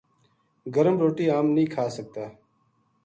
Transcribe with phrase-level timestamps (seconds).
[0.75, 2.25] گرم روٹی ہم نیہہ کھا سکتا‘‘